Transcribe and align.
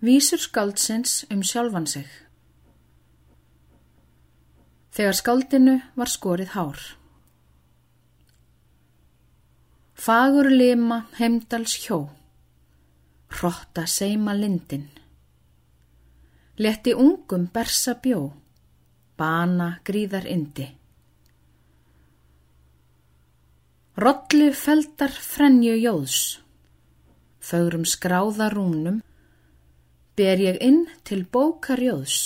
Vísur 0.00 0.40
skáldsins 0.40 1.26
um 1.30 1.42
sjálfan 1.44 1.86
sig. 1.86 2.08
Þegar 4.96 5.16
skáldinu 5.18 5.76
var 5.96 6.08
skorið 6.08 6.54
hár. 6.56 6.80
Fagur 9.94 10.48
lima 10.50 11.04
heimdals 11.20 11.76
hjó. 11.84 12.00
Hrotta 13.30 13.84
seima 13.86 14.32
lindin. 14.34 14.88
Letti 16.56 16.96
ungum 16.96 17.46
bersa 17.52 17.98
bjó. 18.02 18.30
Bana 19.20 19.74
gríðar 19.84 20.24
indi 20.26 20.70
Rollu 24.00 24.46
feldar 24.56 25.12
frenju 25.12 25.74
jóðs. 25.76 26.38
Fögrum 27.44 27.82
skráða 27.84 28.46
rúnum 28.48 29.02
ber 30.20 30.36
ég 30.36 30.58
inn 30.60 30.82
til 31.08 31.22
bókarjóðs 31.24 32.16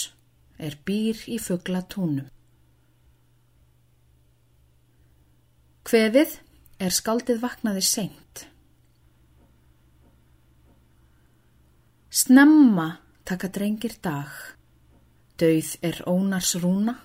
er 0.58 0.74
býr 0.86 1.20
í 1.30 1.36
fuggla 1.38 1.84
túnum. 1.86 2.26
Hveðið 5.86 6.32
er 6.82 6.94
skaldið 6.96 7.38
vaknaði 7.44 7.84
seint. 7.86 8.42
Snemma 12.10 12.88
taka 13.28 13.50
drengir 13.54 13.94
dag, 14.02 14.32
dauð 15.38 15.70
er 15.86 16.00
ónars 16.10 16.54
rúna, 16.62 16.96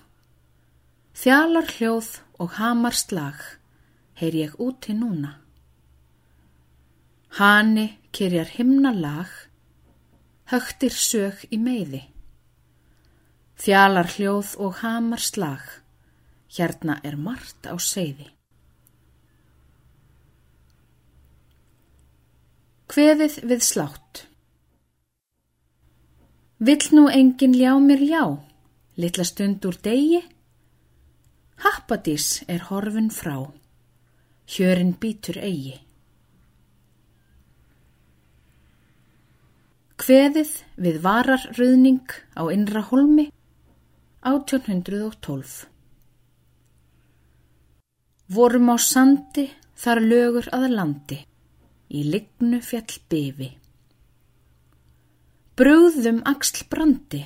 þjálar 1.14 1.70
hljóð 1.76 2.10
og 2.42 2.56
hamar 2.58 2.98
slag, 2.98 3.38
heyr 4.18 4.40
ég 4.40 4.58
úti 4.58 4.96
núna. 4.96 5.36
Hani 7.38 7.86
kyrjar 8.10 8.50
himna 8.56 8.90
lag, 8.96 9.30
högtir 10.50 10.94
sög 10.94 11.44
í 11.50 11.58
meiði. 11.62 12.02
Þjálar 13.60 14.08
hljóð 14.16 14.56
og 14.64 14.80
hamar 14.80 15.22
slag, 15.22 15.62
hérna 16.50 16.98
er 17.04 17.16
margt 17.20 17.68
á 17.70 17.76
seiði. 17.78 18.26
Hveðið 22.90 23.36
við 23.46 23.62
slátt 23.62 24.24
Vill 26.60 26.90
nú 26.92 27.06
engin 27.08 27.54
ljá 27.56 27.70
mér 27.80 28.02
ljá, 28.04 28.24
litla 29.00 29.24
stund 29.24 29.64
úr 29.64 29.78
degi? 29.80 30.18
Happadís 31.62 32.42
er 32.52 32.66
horfin 32.66 33.08
frá, 33.08 33.38
hjörin 34.44 34.92
býtur 35.00 35.38
eigi. 35.40 35.78
Hveðið 40.10 40.48
við 40.82 40.96
vararruðning 41.04 42.12
á 42.34 42.42
innra 42.50 42.80
holmi 42.82 43.28
1812 44.26 45.50
Vorum 48.34 48.72
á 48.74 48.76
sandi 48.82 49.44
þar 49.78 50.00
lögur 50.02 50.48
að 50.56 50.64
landi 50.72 51.18
í 51.94 52.02
lignu 52.08 52.58
fjall 52.58 52.96
befi. 53.12 53.46
Brúðum 55.54 56.18
axl 56.26 56.64
brandi 56.72 57.20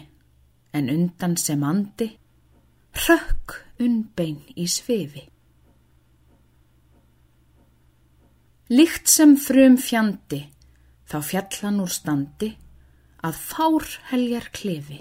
en 0.77 0.91
undan 0.93 1.39
sem 1.41 1.65
andi 1.65 2.11
rökk 3.07 3.55
unnbein 3.81 4.43
í 4.61 4.67
svefi. 4.69 5.23
Líkt 8.77 9.09
sem 9.09 9.33
frum 9.47 9.81
fjandi 9.81 10.43
þá 11.09 11.17
fjallan 11.31 11.81
úr 11.87 11.97
standi 11.97 12.51
að 13.25 13.41
fár 13.41 13.87
heljar 14.11 14.51
klefi. 14.53 15.01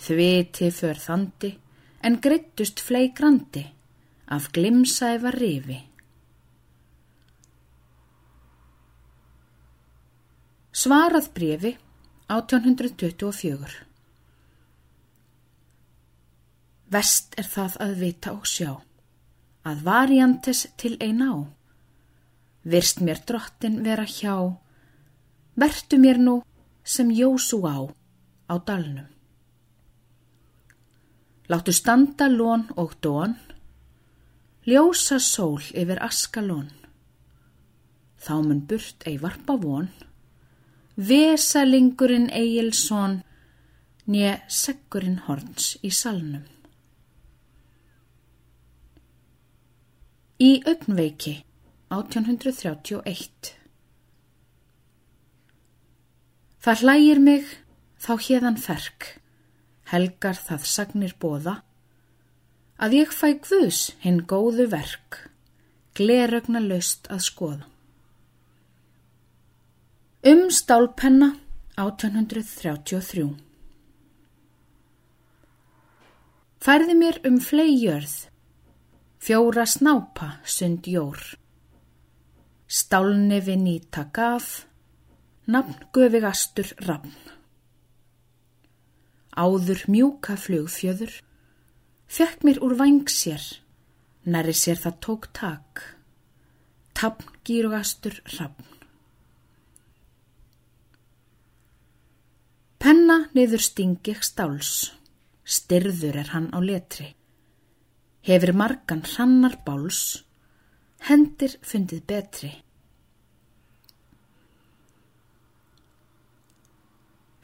Þviti 0.00 0.70
för 0.72 1.00
þandi 1.00 1.52
en 2.06 2.20
greittust 2.24 2.80
fleigrandi 2.84 3.64
af 4.32 4.50
glimsæfa 4.56 5.32
rifi. 5.36 5.78
Svarað 10.76 11.30
brefi 11.36 11.72
1824 12.32 13.86
Vest 16.92 17.34
er 17.40 17.48
það 17.50 17.78
að 17.82 17.94
vita 18.00 18.32
og 18.36 18.44
sjá 18.46 18.74
að 19.66 19.80
variantes 19.86 20.66
til 20.78 20.94
ein 21.02 21.22
á. 21.24 21.34
Virst 22.66 23.00
mér 23.02 23.18
drottin 23.26 23.80
vera 23.82 24.04
hjá, 24.06 24.54
vertu 25.58 25.98
mér 25.98 26.20
nú 26.22 26.36
sem 26.86 27.10
Jósú 27.10 27.58
á 27.66 27.76
á 28.46 28.54
dalnum. 28.66 29.10
Láttu 31.50 31.72
standa 31.72 32.26
lón 32.30 32.62
og 32.76 32.94
dón, 33.02 33.34
ljósa 34.66 35.18
sól 35.18 35.62
yfir 35.80 35.98
askalón. 36.02 36.70
Þá 38.24 38.34
mun 38.46 38.62
burt 38.68 39.06
ei 39.06 39.18
varpa 39.22 39.54
von, 39.62 39.90
vesalingurinn 41.08 42.30
eigilsón, 42.40 43.22
nýja 44.10 44.34
sekkurinn 44.62 45.22
horns 45.26 45.74
í 45.86 45.90
salnum. 45.90 46.46
Í 50.42 50.50
augnveiki 50.70 51.36
1831 51.94 53.65
Það 56.66 56.80
hlægir 56.82 57.18
mig 57.22 57.50
þá 58.02 58.12
hérðan 58.26 58.56
ferk, 58.58 59.04
helgar 59.86 60.34
það 60.34 60.64
sagnir 60.66 61.12
bóða, 61.22 61.60
að 62.82 62.96
ég 62.98 63.12
fæ 63.14 63.36
gvus 63.44 63.92
hinn 64.02 64.24
góðu 64.26 64.66
verk, 64.72 65.20
glerögna 65.94 66.58
löst 66.64 67.06
að 67.06 67.22
skoða. 67.28 67.70
Um 70.26 70.48
stálpenna 70.50 71.30
1833 71.78 73.30
Færði 76.58 76.94
mér 76.98 77.22
um 77.30 77.38
fleijörð, 77.38 78.14
fjóra 79.22 79.70
snápa 79.70 80.40
sund 80.42 80.90
jór, 80.90 81.20
stálni 82.66 83.38
við 83.38 83.68
nýta 83.68 84.10
gaf, 84.10 84.64
Nafn 85.46 85.76
Guðvigastur 85.94 86.72
Rafn. 86.82 87.12
Áður 89.38 89.84
mjúka 89.86 90.34
flugfjöður 90.34 91.12
Fekk 92.10 92.42
mér 92.42 92.58
úr 92.66 92.74
vang 92.74 93.06
sér. 93.06 93.44
Næri 94.26 94.56
sér 94.58 94.80
það 94.82 94.96
tók 95.06 95.28
tak. 95.38 95.84
Tapn 96.98 97.30
Gírugastur 97.46 98.18
Rafn. 98.34 98.66
Penna 102.82 103.20
niður 103.38 103.62
stingi 103.62 104.18
stáls. 104.18 104.90
Styrður 105.46 106.22
er 106.24 106.34
hann 106.34 106.50
á 106.50 106.58
letri. 106.58 107.12
Hefur 108.26 108.50
margan 108.50 109.06
hrannar 109.14 109.60
báls. 109.62 110.24
Hendir 111.06 111.54
fundið 111.62 112.02
betri 112.10 112.56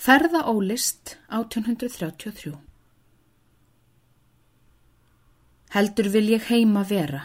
Ferða 0.03 0.41
ólist 0.51 1.13
1833 1.31 2.57
Heldur 5.75 6.09
vil 6.11 6.33
ég 6.33 6.49
heima 6.49 6.83
vera, 6.89 7.21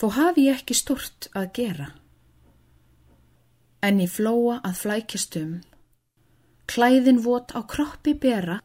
þó 0.00 0.06
hafi 0.14 0.46
ég 0.46 0.62
ekki 0.62 0.76
stort 0.78 1.28
að 1.36 1.50
gera. 1.58 1.88
En 3.84 4.00
í 4.00 4.06
flóa 4.08 4.54
að 4.70 4.80
flækjast 4.80 5.36
um, 5.42 5.52
klæðin 6.72 7.20
vot 7.28 7.52
á 7.52 7.60
kroppi 7.74 8.16
bera, 8.24 8.56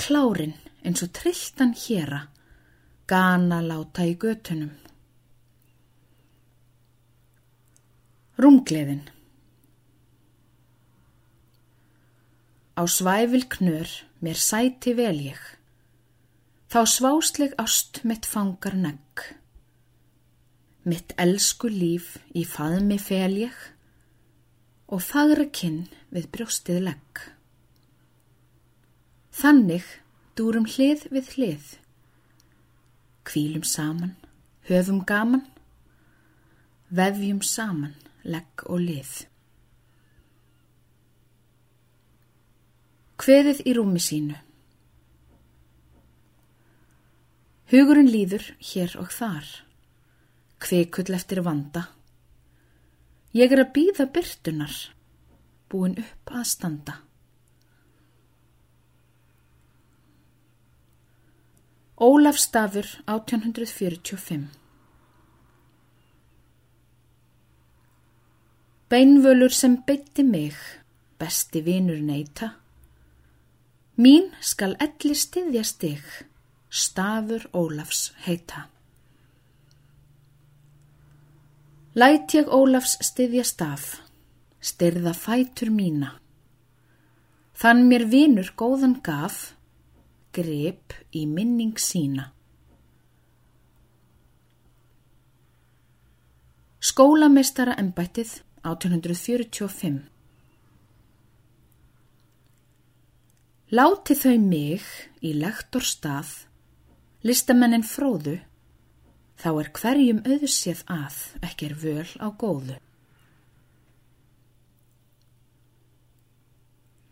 klárin 0.00 0.56
eins 0.80 1.04
og 1.04 1.12
trilltan 1.20 1.76
héra, 1.76 2.22
gana 3.04 3.60
láta 3.60 4.08
í 4.08 4.16
götunum. 4.16 4.72
Rungleðin 8.40 9.04
Á 12.78 12.86
svæfil 12.86 13.44
knör 13.54 13.88
mér 14.22 14.38
sæti 14.38 14.92
vel 14.94 15.18
ég, 15.34 15.40
þá 16.70 16.80
svásleg 16.86 17.50
ást 17.58 18.04
mitt 18.06 18.26
fangar 18.32 18.76
negg. 18.78 19.22
Mitt 20.86 21.10
elsku 21.18 21.66
líf 21.66 22.20
í 22.38 22.44
faðmi 22.46 22.98
fel 23.02 23.34
ég 23.40 23.56
og 24.94 25.02
fagra 25.02 25.48
kinn 25.58 25.88
við 26.14 26.28
brjóstið 26.36 26.78
legg. 26.86 27.22
Þannig 29.34 29.88
dúrum 30.38 30.68
hlið 30.70 31.02
við 31.10 31.32
hlið, 31.34 31.66
kvílum 33.26 33.66
saman, 33.66 34.14
höfum 34.70 35.02
gaman, 35.02 35.42
vefjum 36.94 37.42
saman 37.42 37.98
legg 38.22 38.62
og 38.70 38.86
lið. 38.86 39.26
Kveðið 43.18 43.64
í 43.66 43.72
rúmi 43.74 44.00
sínu. 44.02 44.36
Hugurinn 47.68 48.08
líður 48.08 48.44
hér 48.70 48.94
og 49.00 49.10
þar. 49.12 49.48
Kvekull 50.62 51.10
eftir 51.16 51.42
vanda. 51.44 51.88
Ég 53.36 53.52
er 53.52 53.60
að 53.64 53.74
býða 53.74 54.06
byrtunar, 54.14 54.76
búin 55.68 55.98
upp 56.00 56.32
að 56.32 56.46
standa. 56.48 56.94
Ólaf 61.98 62.38
Stafur 62.38 62.86
1845 63.10 64.46
Beinvölur 68.88 69.52
sem 69.52 69.74
beitti 69.82 70.22
mig, 70.24 70.54
besti 71.18 71.60
vinur 71.66 71.98
neyta. 72.00 72.52
Mín 73.98 74.28
skal 74.38 74.76
elli 74.78 75.16
styðja 75.18 75.64
stig, 75.66 76.02
stafur 76.70 77.48
Ólafs 77.50 78.12
heita. 78.22 78.68
Læt 81.98 82.36
ég 82.38 82.46
Ólafs 82.46 82.92
styðja 83.02 83.42
staf, 83.42 83.88
styrða 84.62 85.10
fætur 85.18 85.72
mína. 85.74 86.12
Þann 87.58 87.88
mér 87.90 88.04
vinur 88.12 88.52
góðan 88.54 89.00
gaf, 89.02 89.56
grip 90.30 90.94
í 91.10 91.24
minning 91.26 91.74
sína. 91.82 92.28
Skólameistara 96.78 97.74
embættið 97.82 98.36
1845 98.62 100.17
Láti 103.68 104.14
þau 104.16 104.38
mig 104.40 104.84
í 105.20 105.34
lektor 105.36 105.84
stað, 105.84 106.30
listamennin 107.20 107.82
fróðu, 107.84 108.38
þá 109.36 109.48
er 109.60 109.68
hverjum 109.76 110.20
auðsið 110.24 110.78
að 110.88 111.18
ekki 111.44 111.66
er 111.66 111.74
völ 111.82 112.06
á 112.16 112.28
góðu. 112.32 112.76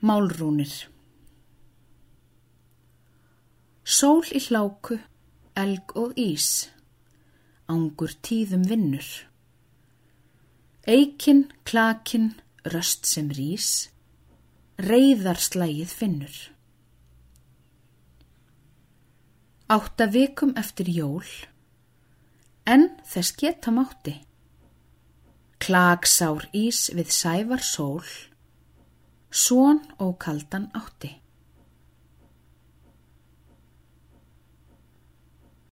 Málrúnir 0.00 0.72
Sól 3.84 4.24
í 4.32 4.40
hláku, 4.48 4.96
elg 5.60 5.92
og 5.92 6.16
ís, 6.16 6.70
ángur 7.68 8.16
tíðum 8.24 8.64
vinnur. 8.64 9.10
Eikin, 10.88 11.44
klakin, 11.68 12.32
röst 12.64 13.04
sem 13.04 13.28
rís, 13.28 13.90
reyðarslægið 14.76 15.92
finnur. 15.98 16.36
Átta 19.72 20.06
vikum 20.12 20.52
eftir 20.60 20.90
jól, 20.92 21.26
en 22.68 22.90
þess 23.08 23.34
geta 23.40 23.72
mátti. 23.72 24.18
Klagsár 25.58 26.44
ís 26.52 26.86
við 26.92 27.10
sævar 27.10 27.64
sól, 27.64 28.04
són 29.32 29.80
og 29.98 30.18
kaldan 30.22 30.68
átti. 30.76 31.16